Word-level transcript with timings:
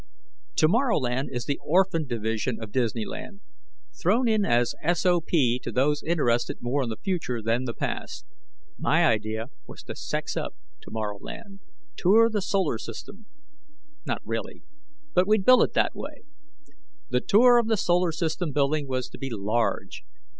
Tomorrowland 0.55 1.25
is 1.29 1.45
the 1.45 1.59
orphan 1.63 2.07
division 2.07 2.57
of 2.59 2.71
Disneyland, 2.71 3.41
thrown 4.01 4.27
in 4.27 4.43
as 4.45 4.73
sop 4.95 5.27
to 5.29 5.71
those 5.71 6.01
interested 6.01 6.57
more 6.59 6.81
in 6.81 6.89
the 6.89 6.97
future 6.97 7.39
than 7.39 7.65
the 7.65 7.75
past. 7.75 8.25
My 8.79 9.05
idea 9.05 9.51
was 9.67 9.83
to 9.83 9.95
sex 9.95 10.35
up 10.35 10.55
Tomorrowland: 10.81 11.59
Tour 11.97 12.31
the 12.31 12.41
Solar 12.41 12.79
System. 12.79 13.27
Not 14.03 14.23
really, 14.25 14.63
but 15.13 15.27
we'd 15.27 15.45
bill 15.45 15.61
it 15.61 15.73
that 15.73 15.93
way. 15.93 16.23
The 17.11 17.21
Tour 17.21 17.59
of 17.59 17.67
the 17.67 17.77
Solar 17.77 18.11
System 18.11 18.51
Building 18.51 18.87
was 18.87 19.07
to 19.09 19.19
be 19.19 19.29
large. 19.29 20.03